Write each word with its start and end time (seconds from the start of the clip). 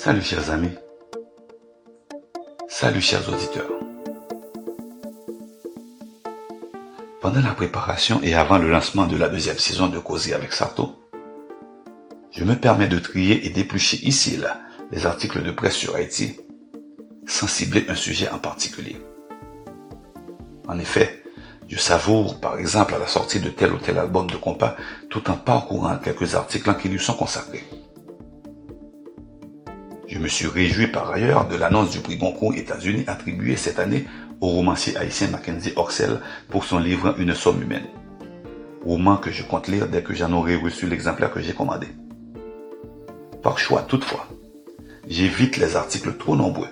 Salut 0.00 0.22
chers 0.22 0.50
amis. 0.52 0.70
Salut 2.68 3.00
chers 3.00 3.28
auditeurs. 3.28 3.68
Pendant 7.20 7.40
la 7.40 7.52
préparation 7.52 8.20
et 8.22 8.32
avant 8.36 8.58
le 8.58 8.70
lancement 8.70 9.08
de 9.08 9.16
la 9.16 9.28
deuxième 9.28 9.58
saison 9.58 9.88
de 9.88 9.98
Causer 9.98 10.34
avec 10.34 10.52
Sarto, 10.52 10.94
je 12.30 12.44
me 12.44 12.54
permets 12.54 12.86
de 12.86 13.00
trier 13.00 13.44
et 13.44 13.50
d'éplucher 13.50 13.96
ici 14.06 14.34
et 14.34 14.36
là 14.36 14.60
les 14.92 15.04
articles 15.04 15.42
de 15.42 15.50
presse 15.50 15.74
sur 15.74 15.96
Haïti 15.96 16.36
sans 17.26 17.48
cibler 17.48 17.84
un 17.88 17.96
sujet 17.96 18.30
en 18.30 18.38
particulier. 18.38 19.02
En 20.68 20.78
effet, 20.78 21.24
je 21.66 21.76
savoure 21.76 22.38
par 22.38 22.56
exemple 22.56 22.94
à 22.94 22.98
la 22.98 23.08
sortie 23.08 23.40
de 23.40 23.50
tel 23.50 23.72
ou 23.72 23.78
tel 23.78 23.98
album 23.98 24.30
de 24.30 24.36
compas 24.36 24.76
tout 25.10 25.28
en 25.28 25.34
parcourant 25.34 25.98
quelques 25.98 26.36
articles 26.36 26.76
qui 26.76 26.88
lui 26.88 27.00
sont 27.00 27.14
consacrés. 27.14 27.64
Je 30.18 30.22
me 30.24 30.28
suis 30.28 30.48
réjoui 30.48 30.88
par 30.88 31.12
ailleurs 31.12 31.46
de 31.46 31.54
l'annonce 31.54 31.92
du 31.92 32.00
prix 32.00 32.16
Goncourt 32.16 32.52
États-Unis 32.52 33.04
attribué 33.06 33.54
cette 33.54 33.78
année 33.78 34.04
au 34.40 34.48
romancier 34.48 34.96
haïtien 34.96 35.28
Mackenzie 35.28 35.72
Oxel 35.76 36.18
pour 36.48 36.64
son 36.64 36.80
livre 36.80 37.14
Une 37.18 37.36
somme 37.36 37.62
humaine. 37.62 37.86
Roman 38.84 39.16
que 39.16 39.30
je 39.30 39.44
compte 39.44 39.68
lire 39.68 39.86
dès 39.86 40.02
que 40.02 40.14
j'en 40.14 40.32
aurai 40.32 40.56
reçu 40.56 40.88
l'exemplaire 40.88 41.30
que 41.30 41.40
j'ai 41.40 41.52
commandé. 41.52 41.86
Par 43.44 43.60
choix 43.60 43.82
toutefois, 43.82 44.26
j'évite 45.06 45.56
les 45.56 45.76
articles 45.76 46.16
trop 46.16 46.34
nombreux 46.34 46.68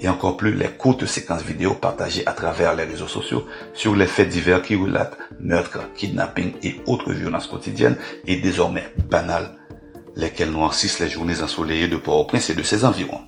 et 0.00 0.08
encore 0.08 0.36
plus 0.36 0.52
les 0.52 0.70
courtes 0.70 1.06
séquences 1.06 1.44
vidéo 1.44 1.74
partagées 1.74 2.26
à 2.26 2.32
travers 2.32 2.74
les 2.74 2.84
réseaux 2.84 3.06
sociaux 3.06 3.46
sur 3.72 3.94
les 3.94 4.06
faits 4.08 4.30
divers 4.30 4.62
qui 4.62 4.74
relatent 4.74 5.16
meurtres, 5.38 5.88
kidnappings 5.94 6.54
et 6.64 6.80
autres 6.86 7.12
violences 7.12 7.46
quotidiennes 7.46 7.98
et 8.26 8.40
désormais 8.40 8.92
banales 9.08 9.59
lesquels 10.20 10.50
noircissent 10.50 11.00
les 11.00 11.08
journées 11.08 11.42
ensoleillées 11.42 11.88
de 11.88 11.96
Port-au-Prince 11.96 12.50
et 12.50 12.54
de 12.54 12.62
ses 12.62 12.84
environs. 12.84 13.22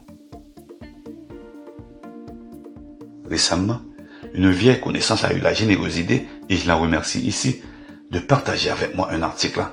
Récemment, 3.29 3.81
une 4.35 4.51
vieille 4.51 4.81
connaissance 4.81 5.25
a 5.25 5.33
eu 5.33 5.41
la 5.41 5.55
générosité, 5.55 6.29
et 6.49 6.57
je 6.57 6.67
la 6.67 6.75
remercie 6.75 7.21
ici, 7.21 7.63
de 8.11 8.19
partager 8.19 8.71
avec 8.71 8.95
moi 8.95 9.11
un 9.11 9.23
article, 9.23 9.65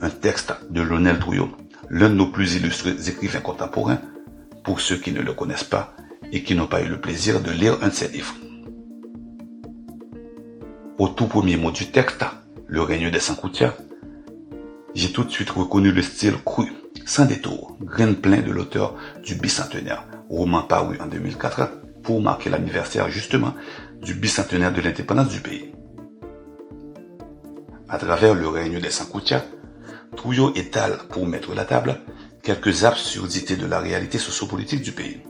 un 0.00 0.10
texte 0.10 0.54
de 0.70 0.80
Lionel 0.80 1.18
Trouillot, 1.18 1.50
l'un 1.90 2.08
de 2.08 2.14
nos 2.14 2.26
plus 2.26 2.56
illustrés 2.56 3.08
écrivains 3.08 3.40
contemporains, 3.40 4.00
pour 4.64 4.80
ceux 4.80 4.96
qui 4.96 5.12
ne 5.12 5.20
le 5.20 5.34
connaissent 5.34 5.64
pas 5.64 5.94
et 6.32 6.42
qui 6.42 6.54
n'ont 6.54 6.66
pas 6.66 6.82
eu 6.82 6.88
le 6.88 7.00
plaisir 7.00 7.40
de 7.40 7.50
lire 7.50 7.78
un 7.82 7.88
de 7.88 7.92
ses 7.92 8.08
livres. 8.08 8.34
Au 10.98 11.08
tout 11.08 11.26
premier 11.26 11.56
mot 11.56 11.70
du 11.70 11.90
texte, 11.90 12.24
le 12.66 12.80
règne 12.80 13.10
des 13.10 13.20
Sankoutias, 13.20 13.74
j'ai 14.94 15.12
tout 15.12 15.24
de 15.24 15.30
suite 15.30 15.50
reconnu 15.50 15.90
le 15.90 16.02
style 16.02 16.36
cru, 16.44 16.72
sans 17.06 17.24
détour, 17.24 17.76
grain 17.80 18.12
plein 18.14 18.40
de 18.42 18.50
l'auteur 18.50 18.94
du 19.22 19.34
bicentenaire, 19.34 20.06
roman 20.28 20.62
paru 20.62 20.98
en 21.00 21.06
2004 21.06 21.70
pour 22.02 22.20
marquer 22.20 22.50
l'anniversaire 22.50 23.08
justement 23.08 23.54
du 24.00 24.14
bicentenaire 24.14 24.72
de 24.72 24.80
l'indépendance 24.80 25.28
du 25.28 25.40
pays. 25.40 25.72
À 27.88 27.98
travers 27.98 28.34
le 28.34 28.48
règne 28.48 28.80
des 28.80 28.90
Sankoutia, 28.90 29.44
Trouillot 30.16 30.52
étale, 30.54 30.98
pour 31.08 31.26
mettre 31.26 31.54
la 31.54 31.64
table, 31.64 31.98
quelques 32.42 32.84
absurdités 32.84 33.56
de 33.56 33.66
la 33.66 33.78
réalité 33.78 34.18
sociopolitique 34.18 34.82
du 34.82 34.92
pays. 34.92 35.22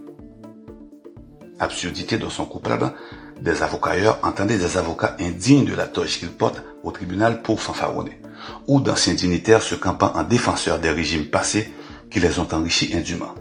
Absurdité 1.60 2.18
dans 2.18 2.30
son 2.30 2.46
coupable, 2.46 2.92
des 3.40 3.62
avocats 3.62 4.18
entendaient 4.24 4.58
des 4.58 4.76
avocats 4.76 5.16
indignes 5.20 5.66
de 5.66 5.74
la 5.74 5.86
toge 5.86 6.18
qu'ils 6.18 6.32
portent 6.32 6.62
au 6.82 6.90
tribunal 6.90 7.42
pour 7.42 7.60
fanfaronner 7.60 8.22
ou 8.66 8.80
d'anciens 8.80 9.14
dignitaires 9.14 9.62
se 9.62 9.74
campant 9.74 10.12
en 10.14 10.22
défenseurs 10.24 10.78
des 10.78 10.90
régimes 10.90 11.26
passés 11.26 11.72
qui 12.10 12.20
les 12.20 12.38
ont 12.38 12.48
enrichis 12.52 12.94
indûment. 12.94 13.34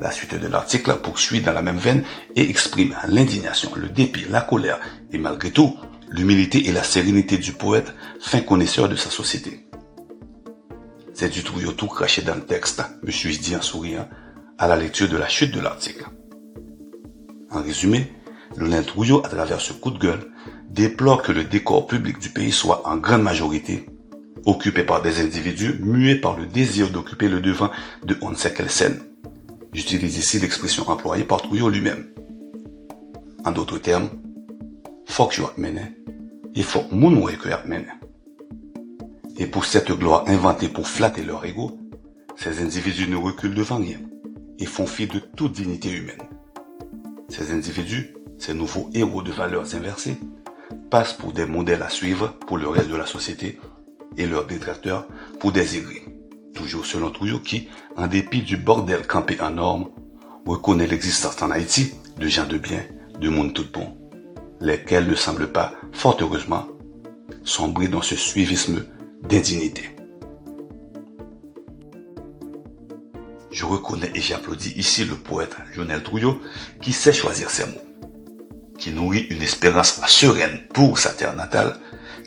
La 0.00 0.12
suite 0.12 0.36
de 0.36 0.46
l'article 0.46 0.96
poursuit 1.02 1.40
dans 1.40 1.52
la 1.52 1.62
même 1.62 1.78
veine 1.78 2.04
et 2.36 2.48
exprime 2.48 2.94
l'indignation, 3.08 3.70
le 3.74 3.88
dépit, 3.88 4.26
la 4.30 4.40
colère 4.40 4.78
et 5.12 5.18
malgré 5.18 5.50
tout 5.50 5.76
l'humilité 6.08 6.68
et 6.68 6.72
la 6.72 6.84
sérénité 6.84 7.36
du 7.36 7.52
poète, 7.52 7.92
fin 8.20 8.40
connaisseur 8.40 8.88
de 8.88 8.96
sa 8.96 9.10
société. 9.10 9.68
C'est 11.14 11.28
du 11.28 11.42
trouillot 11.42 11.72
tout 11.72 11.88
craché 11.88 12.22
dans 12.22 12.36
le 12.36 12.44
texte, 12.44 12.82
me 13.02 13.10
suis-je 13.10 13.40
dit 13.40 13.56
en 13.56 13.60
souriant, 13.60 14.08
à 14.56 14.68
la 14.68 14.76
lecture 14.76 15.08
de 15.08 15.16
la 15.16 15.28
chute 15.28 15.52
de 15.52 15.60
l'article. 15.60 16.04
En 17.50 17.62
résumé, 17.62 18.12
le 18.56 18.82
Trouillot, 18.82 19.24
à 19.24 19.28
travers 19.28 19.60
ce 19.60 19.72
coup 19.72 19.90
de 19.90 19.98
gueule, 19.98 20.30
déplore 20.70 21.22
que 21.22 21.32
le 21.32 21.44
décor 21.44 21.86
public 21.86 22.18
du 22.18 22.30
pays 22.30 22.52
soit 22.52 22.86
en 22.86 22.96
grande 22.96 23.22
majorité 23.22 23.86
occupé 24.44 24.82
par 24.82 25.02
des 25.02 25.20
individus 25.20 25.78
muets 25.80 26.16
par 26.16 26.38
le 26.38 26.46
désir 26.46 26.90
d'occuper 26.90 27.28
le 27.28 27.40
devant 27.40 27.70
de 28.04 28.16
on 28.22 28.30
ne 28.30 28.34
sait 28.34 28.54
quelle 28.54 28.70
scène. 28.70 29.00
J'utilise 29.72 30.16
ici 30.16 30.38
l'expression 30.38 30.88
employée 30.88 31.24
par 31.24 31.42
Trouillot 31.42 31.68
lui-même. 31.68 32.06
En 33.44 33.52
d'autres 33.52 33.78
termes, 33.78 34.08
fuck 35.04 35.36
you 35.36 35.46
et 36.54 36.62
fuck 36.62 36.88
que 36.88 37.48
Et 39.36 39.46
pour 39.46 39.64
cette 39.66 39.92
gloire 39.92 40.24
inventée 40.28 40.68
pour 40.68 40.88
flatter 40.88 41.22
leur 41.22 41.44
ego, 41.44 41.78
ces 42.36 42.62
individus 42.62 43.08
ne 43.08 43.16
reculent 43.16 43.54
devant 43.54 43.76
rien 43.78 43.98
et 44.58 44.66
font 44.66 44.86
fi 44.86 45.06
de 45.06 45.18
toute 45.18 45.52
dignité 45.52 45.90
humaine. 45.90 46.22
Ces 47.28 47.52
individus, 47.52 48.14
ces 48.38 48.54
nouveaux 48.54 48.88
héros 48.94 49.22
de 49.22 49.30
valeurs 49.30 49.74
inversées, 49.74 50.16
passent 50.90 51.12
pour 51.12 51.32
des 51.32 51.46
modèles 51.46 51.82
à 51.82 51.88
suivre 51.88 52.34
pour 52.46 52.58
le 52.58 52.68
reste 52.68 52.88
de 52.88 52.96
la 52.96 53.06
société 53.06 53.58
et 54.16 54.26
leurs 54.26 54.46
détracteurs 54.46 55.06
pour 55.40 55.52
des. 55.52 55.66
Toujours 56.54 56.86
selon 56.86 57.10
Trouillot 57.10 57.40
qui, 57.40 57.68
en 57.96 58.06
dépit 58.06 58.42
du 58.42 58.56
bordel 58.56 59.06
campé 59.06 59.40
en 59.40 59.50
normes, 59.50 59.88
reconnaît 60.44 60.86
l'existence 60.86 61.40
en 61.42 61.50
Haïti 61.50 61.92
de 62.18 62.26
gens 62.26 62.46
de 62.46 62.58
bien, 62.58 62.84
de 63.20 63.28
monde 63.28 63.54
tout 63.54 63.66
bon, 63.72 63.96
lesquels 64.60 65.06
ne 65.06 65.14
semblent 65.14 65.52
pas, 65.52 65.74
fort 65.92 66.16
heureusement, 66.20 66.66
sombrer 67.44 67.88
dans 67.88 68.02
ce 68.02 68.16
suivisme 68.16 68.84
d'indignité. 69.22 69.90
Je 73.50 73.64
reconnais 73.64 74.10
et 74.14 74.20
j'applaudis 74.20 74.72
ici 74.76 75.04
le 75.04 75.14
poète 75.14 75.56
Lionel 75.76 76.02
Trouillot 76.02 76.40
qui 76.80 76.92
sait 76.92 77.12
choisir 77.12 77.50
ses 77.50 77.66
mots 77.66 77.87
qui 78.78 78.90
nourrit 78.92 79.26
une 79.30 79.42
espérance 79.42 80.00
sereine 80.06 80.60
pour 80.72 80.98
sa 80.98 81.10
terre 81.10 81.36
natale, 81.36 81.76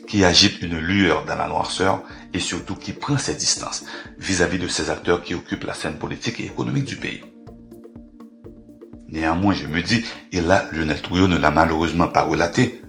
qui 0.06 0.24
agite 0.24 0.60
une 0.62 0.78
lueur 0.78 1.24
dans 1.24 1.36
la 1.36 1.48
noirceur 1.48 2.02
et 2.34 2.38
surtout 2.38 2.76
qui 2.76 2.92
prend 2.92 3.18
ses 3.18 3.34
distances 3.34 3.84
vis-à-vis 4.18 4.58
de 4.58 4.68
ces 4.68 4.90
acteurs 4.90 5.22
qui 5.22 5.34
occupent 5.34 5.64
la 5.64 5.74
scène 5.74 5.98
politique 5.98 6.40
et 6.40 6.46
économique 6.46 6.84
du 6.84 6.96
pays. 6.96 7.22
Néanmoins, 9.08 9.54
je 9.54 9.66
me 9.66 9.82
dis, 9.82 10.04
et 10.32 10.40
là, 10.40 10.66
Lionel 10.72 11.00
Trouillot 11.02 11.28
ne 11.28 11.36
l'a 11.36 11.50
malheureusement 11.50 12.08
pas 12.08 12.22
relaté, 12.22 12.82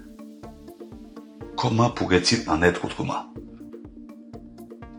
comment 1.58 1.90
pourrait-il 1.90 2.50
en 2.50 2.62
être 2.62 2.86
autrement? 2.86 3.34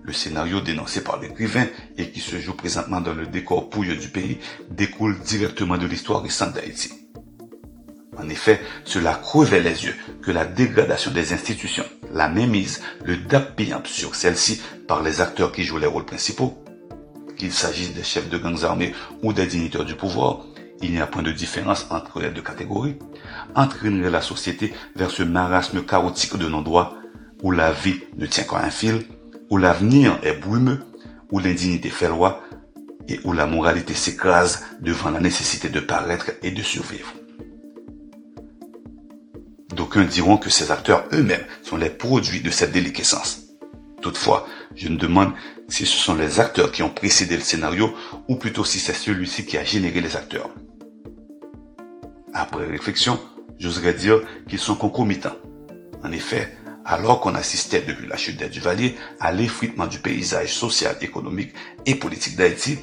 Le 0.03 0.13
scénario 0.13 0.61
dénoncé 0.61 1.03
par 1.03 1.19
l'écrivain 1.19 1.67
et 1.97 2.11
qui 2.11 2.21
se 2.21 2.39
joue 2.39 2.53
présentement 2.53 3.01
dans 3.01 3.15
le 3.15 3.27
décor 3.27 3.71
pouilleux 3.71 3.97
du 3.97 4.09
pays 4.09 4.39
découle 4.71 5.19
directement 5.21 5.79
de 5.79 5.87
l'histoire 5.87 6.23
récente 6.23 6.53
d'Haïti. 6.53 7.04
En 8.19 8.29
effet, 8.29 8.61
cela 8.85 9.15
crevait 9.15 9.61
les 9.61 9.85
yeux 9.85 9.95
que 10.23 10.31
la 10.31 10.45
dégradation 10.45 11.11
des 11.11 11.33
institutions, 11.33 11.85
la 12.13 12.29
mémise, 12.29 12.83
le 13.05 13.17
payant 13.57 13.83
sur 13.85 14.15
celles-ci 14.15 14.61
par 14.87 15.03
les 15.03 15.21
acteurs 15.21 15.53
qui 15.53 15.65
jouent 15.65 15.79
les 15.79 15.87
rôles 15.87 16.05
principaux, 16.05 16.63
qu'il 17.37 17.53
s'agisse 17.53 17.95
des 17.95 18.05
chefs 18.05 18.29
de 18.29 18.39
gangs 18.39 18.65
armés 18.65 18.95
ou 19.23 19.33
des 19.33 19.47
dignitaires 19.47 19.85
du 19.85 19.95
pouvoir, 19.95 20.45
il 20.83 20.93
n'y 20.93 21.01
a 21.01 21.07
point 21.07 21.23
de 21.23 21.33
différence 21.33 21.87
entre 21.91 22.21
les 22.21 22.31
deux 22.31 22.43
catégories, 22.43 22.99
entraînerait 23.55 24.11
la 24.11 24.21
société 24.21 24.75
vers 24.97 25.11
ce 25.11 25.23
marasme 25.23 25.85
chaotique 25.85 26.37
de 26.37 26.49
non-droit 26.49 26.95
où 27.43 27.51
la 27.51 27.73
vie 27.73 28.01
ne 28.17 28.27
tient 28.27 28.45
qu'à 28.45 28.59
un 28.59 28.71
fil, 28.71 29.03
où 29.51 29.57
l'avenir 29.57 30.19
est 30.23 30.35
brumeux, 30.35 30.81
où 31.31 31.39
l'indignité 31.39 31.91
fait 31.91 32.09
loi 32.09 32.43
et 33.09 33.21
où 33.25 33.33
la 33.33 33.47
moralité 33.47 33.95
s'écrase 33.95 34.65
devant 34.81 35.11
la 35.11 35.21
nécessité 35.21 35.69
de 35.69 35.81
paraître 35.81 36.31
et 36.43 36.51
de 36.51 36.63
survivre. 36.63 37.13
D'aucuns 39.95 40.09
diront 40.09 40.39
que 40.39 40.51
ces 40.51 40.73
acteurs 40.73 41.05
eux-mêmes 41.13 41.45
sont 41.63 41.77
les 41.77 41.89
produits 41.89 42.41
de 42.41 42.51
cette 42.51 42.73
déliquescence. 42.73 43.43
Toutefois, 44.03 44.45
je 44.75 44.89
me 44.89 44.97
demande 44.97 45.33
si 45.69 45.87
ce 45.87 45.97
sont 45.97 46.17
les 46.17 46.41
acteurs 46.41 46.73
qui 46.73 46.83
ont 46.83 46.91
précédé 46.91 47.37
le 47.37 47.43
scénario 47.43 47.95
ou 48.27 48.35
plutôt 48.35 48.65
si 48.65 48.81
c'est 48.81 48.93
celui-ci 48.93 49.47
qui 49.47 49.57
a 49.57 49.63
généré 49.63 50.01
les 50.01 50.17
acteurs. 50.17 50.51
Après 52.33 52.67
réflexion, 52.67 53.21
j'oserais 53.61 53.95
dire 53.95 54.21
qu'ils 54.49 54.59
sont 54.59 54.75
concomitants. 54.75 55.37
En 56.03 56.11
effet, 56.11 56.59
alors 56.85 57.21
qu'on 57.21 57.37
assistait 57.37 57.83
depuis 57.83 58.09
la 58.09 58.17
chute 58.17 58.37
des 58.37 58.49
Duvalier 58.49 58.97
à 59.21 59.31
l'effritement 59.31 59.87
du 59.87 60.01
paysage 60.01 60.53
social, 60.53 60.97
économique 61.03 61.55
et 61.87 61.95
politique 61.95 62.35
d'Haïti, 62.35 62.79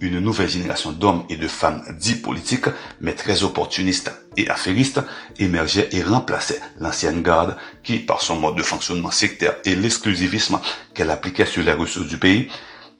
une 0.00 0.18
nouvelle 0.18 0.48
génération 0.48 0.92
d'hommes 0.92 1.24
et 1.28 1.36
de 1.36 1.48
femmes 1.48 1.82
dits 1.98 2.16
politiques, 2.16 2.66
mais 3.00 3.14
très 3.14 3.42
opportunistes 3.42 4.12
et 4.36 4.48
affairistes, 4.48 5.00
émergeait 5.38 5.88
et 5.92 6.02
remplaçait 6.02 6.60
l'ancienne 6.78 7.22
garde 7.22 7.56
qui, 7.82 7.98
par 7.98 8.20
son 8.22 8.36
mode 8.36 8.56
de 8.56 8.62
fonctionnement 8.62 9.10
sectaire 9.10 9.56
et 9.64 9.76
l'exclusivisme 9.76 10.60
qu'elle 10.94 11.10
appliquait 11.10 11.46
sur 11.46 11.62
les 11.62 11.72
ressources 11.72 12.08
du 12.08 12.18
pays, 12.18 12.48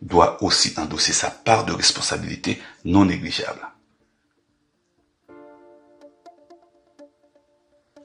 doit 0.00 0.43
aussi 0.43 0.75
endosser 0.77 1.12
sa 1.12 1.31
part 1.31 1.65
de 1.65 1.73
responsabilité 1.73 2.61
non 2.85 3.05
négligeable. 3.05 3.69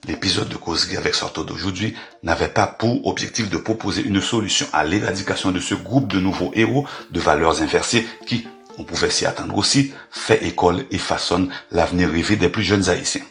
L'épisode 0.08 0.48
de 0.48 0.56
causerie 0.56 0.96
avec 0.96 1.16
Sorto 1.16 1.44
d'aujourd'hui 1.44 1.94
n'avait 2.24 2.48
pas 2.48 2.66
pour 2.68 3.06
objectif 3.08 3.50
de 3.50 3.58
proposer 3.58 4.04
une 4.04 4.22
solution 4.22 4.66
à 4.72 4.86
l'éradication 4.86 5.52
de 5.52 5.60
ce 5.60 5.76
groupe 5.76 6.08
de 6.08 6.20
nouveaux 6.20 6.52
héros 6.54 6.88
de 7.12 7.20
valeurs 7.20 7.62
inversées 7.62 8.08
qui, 8.26 8.48
on 8.78 8.84
pouvait 8.84 9.10
s'y 9.10 9.26
attendre 9.26 9.58
aussi, 9.58 9.94
fait 10.12 10.44
école 10.46 10.86
et 10.92 10.98
façonne 10.98 11.52
l'avenir 11.72 12.10
rêvé 12.10 12.36
des 12.36 12.50
plus 12.50 12.64
jeunes 12.64 12.90
haïtiens. 12.90 13.26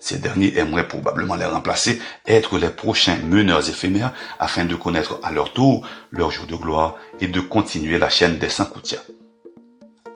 Ces 0.00 0.18
derniers 0.18 0.56
aimeraient 0.56 0.86
probablement 0.86 1.34
les 1.34 1.44
remplacer, 1.44 2.00
être 2.26 2.58
les 2.58 2.70
prochains 2.70 3.16
meneurs 3.16 3.68
éphémères 3.68 4.14
afin 4.38 4.64
de 4.64 4.76
connaître 4.76 5.18
à 5.24 5.32
leur 5.32 5.52
tour 5.52 5.86
leur 6.12 6.30
jour 6.30 6.46
de 6.46 6.54
gloire 6.54 6.96
et 7.20 7.26
de 7.26 7.40
continuer 7.40 7.98
la 7.98 8.08
chaîne 8.08 8.38
des 8.38 8.48
Sankoutia. 8.48 9.00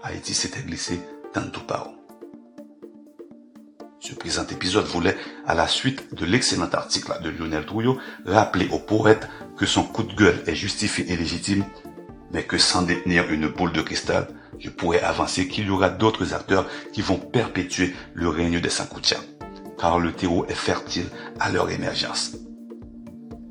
Haïti 0.03 0.35
s'était 0.35 0.63
glissé 0.63 1.01
dans 1.35 1.51
tout 1.51 1.65
par 1.65 1.89
ce 4.03 4.15
présent 4.17 4.45
épisode 4.51 4.85
voulait, 4.87 5.17
à 5.47 5.55
la 5.55 5.69
suite 5.69 6.13
de 6.13 6.27
l'excellent 6.27 6.69
article 6.73 7.13
de 7.23 7.31
Lionel 7.31 7.65
Trouillot, 7.65 7.99
rappeler 8.27 8.67
au 8.73 8.81
poète 8.81 9.29
que 9.57 9.65
son 9.65 9.85
coup 9.85 10.03
de 10.03 10.13
gueule 10.13 10.43
est 10.49 10.57
justifié 10.57 11.11
et 11.13 11.17
légitime, 11.17 11.65
mais 12.33 12.45
que 12.45 12.59
sans 12.59 12.83
détenir 12.83 13.31
une 13.31 13.49
boule 13.49 13.73
de 13.73 13.83
cristal, 13.83 14.29
je 14.59 14.71
pourrais 14.71 15.01
avancer 15.01 15.49
qu'il 15.49 15.67
y 15.67 15.71
aura 15.71 15.91
d'autres 15.91 16.35
acteurs 16.35 16.67
qui 16.93 17.03
vont 17.03 17.19
perpétuer 17.19 17.95
le 18.15 18.29
règne 18.29 18.61
des 18.61 18.71
Sankoutia, 18.71 19.19
car 19.79 19.99
le 19.99 20.13
terreau 20.13 20.47
est 20.47 20.55
fertile 20.55 21.07
à 21.41 21.51
leur 21.51 21.71
émergence. 21.71 22.37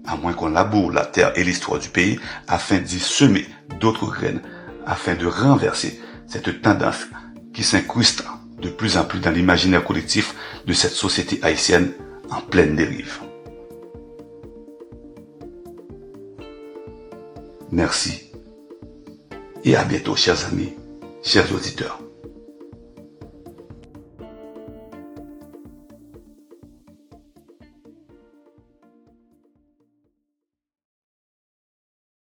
À 0.06 0.16
moins 0.16 0.34
qu'on 0.34 0.50
laboure 0.50 0.92
la 0.92 1.06
terre 1.06 1.38
et 1.38 1.44
l'histoire 1.44 1.80
du 1.80 1.90
pays 1.90 2.20
afin 2.48 2.80
d'y 2.80 3.00
semer 3.00 3.46
d'autres 3.80 4.08
graines, 4.08 4.42
afin 4.86 5.16
de 5.16 5.28
renverser 5.28 6.02
cette 6.28 6.62
tendance 6.62 7.08
qui 7.54 7.64
s'incruste 7.64 8.24
de 8.62 8.70
plus 8.70 8.98
en 8.98 9.04
plus 9.04 9.20
dans 9.20 9.32
l'imaginaire 9.32 9.84
collectif 9.84 10.36
de 10.66 10.74
cette 10.74 10.94
société 10.94 11.40
haïtienne 11.44 11.92
en 12.30 12.42
pleine 12.42 12.76
dérive. 12.76 13.20
Merci 17.72 18.31
et 19.64 19.76
à 19.76 19.84
bientôt 19.84 20.16
chers 20.16 20.46
amis, 20.48 20.74
chers 21.24 21.54
auditeurs. 21.54 22.00